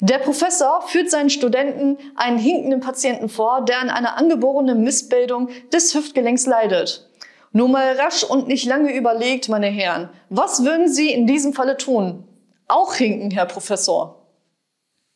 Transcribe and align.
Der 0.00 0.18
Professor 0.18 0.82
führt 0.86 1.10
seinen 1.10 1.28
Studenten 1.28 1.98
einen 2.16 2.38
hinkenden 2.38 2.80
Patienten 2.80 3.28
vor, 3.28 3.64
der 3.64 3.80
an 3.80 3.90
einer 3.90 4.16
angeborenen 4.16 4.82
Missbildung 4.82 5.50
des 5.72 5.94
Hüftgelenks 5.94 6.46
leidet. 6.46 7.10
Nur 7.52 7.68
mal 7.68 7.92
rasch 7.98 8.24
und 8.24 8.48
nicht 8.48 8.64
lange 8.64 8.94
überlegt, 8.94 9.48
meine 9.48 9.66
Herren, 9.66 10.08
was 10.30 10.64
würden 10.64 10.88
Sie 10.88 11.12
in 11.12 11.26
diesem 11.26 11.52
Falle 11.52 11.76
tun? 11.76 12.24
Auch 12.68 12.94
hinken, 12.94 13.30
Herr 13.30 13.46
Professor. 13.46 14.19